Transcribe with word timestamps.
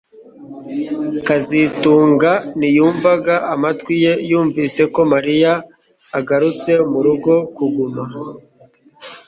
kazitunga 1.27 2.31
ntiyumvaga 2.57 3.35
amatwi 3.53 3.93
ye 4.03 4.13
yumvise 4.29 4.81
ko 4.93 5.01
Mariya 5.13 5.53
agarutse 6.19 6.71
murugo 6.91 7.33
kuguma 7.55 8.03